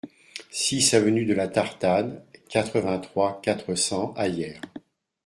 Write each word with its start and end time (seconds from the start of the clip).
six 0.49 0.95
avenue 0.95 1.25
de 1.25 1.35
la 1.35 1.47
Tartane, 1.47 2.23
quatre-vingt-trois, 2.49 3.39
quatre 3.43 3.75
cents 3.75 4.15
à 4.15 4.29
Hyères 4.29 4.59